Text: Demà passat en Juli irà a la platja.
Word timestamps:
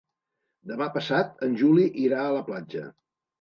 Demà 0.71 0.87
passat 0.95 1.43
en 1.49 1.53
Juli 1.59 1.85
irà 2.07 2.19
a 2.23 2.33
la 2.39 2.41
platja. 2.49 2.89